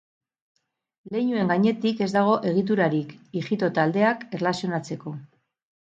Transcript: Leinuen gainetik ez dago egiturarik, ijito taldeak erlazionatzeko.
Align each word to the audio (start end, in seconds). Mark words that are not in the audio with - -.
Leinuen 1.15 1.51
gainetik 1.51 2.01
ez 2.07 2.09
dago 2.15 2.33
egiturarik, 2.53 3.15
ijito 3.43 3.69
taldeak 3.79 4.29
erlazionatzeko. 4.39 5.19